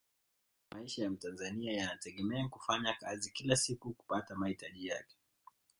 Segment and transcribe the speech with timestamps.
[0.71, 5.15] maisha ya mtanzania yanategemea kufanya kazi kila siku kupata mahitaji yake